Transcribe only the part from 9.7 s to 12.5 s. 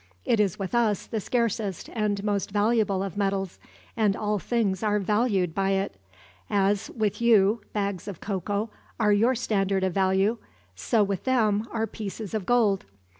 of value, so with them are pieces of